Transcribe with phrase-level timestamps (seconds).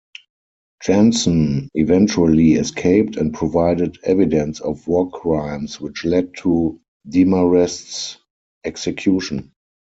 [0.83, 8.17] Janson eventually escaped and provided evidence of war crimes, which led to Demarest's
[8.63, 9.51] execution.